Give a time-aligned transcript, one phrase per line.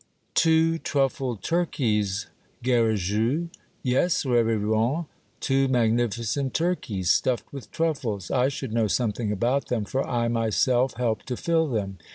[0.33, 2.25] Two truffled turkeys,
[2.63, 5.05] Garrigou?"*' Yes, reverend,
[5.39, 8.31] two magnificent turkeys, stuffed with truffles.
[8.31, 11.99] I should know something about them, for I myself helped to fill them.